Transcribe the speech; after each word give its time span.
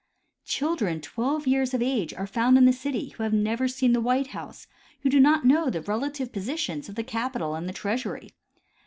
Children 0.45 0.99
twelve 0.99 1.45
years 1.45 1.75
of 1.75 1.81
age 1.83 2.11
are 2.11 2.25
found 2.25 2.57
in 2.57 2.65
the 2.65 2.73
city 2.73 3.09
who 3.09 3.21
have 3.21 3.33
never 3.35 3.67
seen 3.67 3.93
the 3.93 4.01
White 4.01 4.29
House, 4.29 4.65
who 5.01 5.09
do 5.11 5.19
not 5.19 5.45
know 5.45 5.69
the 5.69 5.83
relative 5.83 6.31
posi 6.31 6.57
tions 6.57 6.89
of 6.89 6.95
the 6.95 7.03
Capitol 7.03 7.53
and 7.53 7.69
the 7.69 7.71
Treasury. 7.73 8.31